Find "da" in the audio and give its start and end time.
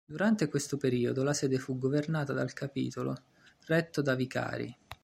4.01-4.15